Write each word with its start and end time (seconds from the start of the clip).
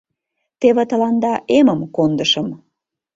Теве 0.59 0.83
тыланда 0.89 1.33
эмым 1.57 1.81
кондышым. 1.95 2.47